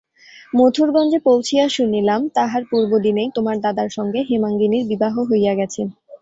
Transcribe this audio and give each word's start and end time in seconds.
মথুরগঞ্জে 0.53 1.19
পৌঁছিয়া 1.19 1.65
শুনিলাম, 1.69 2.21
তাহার 2.35 2.63
পূর্বদিনেই 2.69 3.29
তোমার 3.35 3.57
দাদার 3.61 3.89
সঙ্গে 3.89 4.19
হেমাঙ্গিনীর 4.29 4.83
বিবাহ 4.87 5.13
হইয়া 5.29 5.53
গেছে। 5.55 5.81